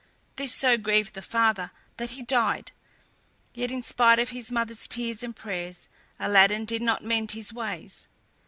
This 0.35 0.51
so 0.51 0.79
grieved 0.79 1.13
the 1.13 1.21
father 1.21 1.69
that 1.97 2.09
he 2.09 2.23
died; 2.23 2.71
yet, 3.53 3.69
in 3.69 3.83
spite 3.83 4.17
of 4.17 4.29
his 4.31 4.49
mother's 4.51 4.87
tears 4.87 5.21
and 5.21 5.35
prayers, 5.35 5.89
Aladdin 6.19 6.65
did 6.65 6.81
not 6.81 7.03
mend 7.05 7.33
his 7.33 7.53
ways. 7.53 8.07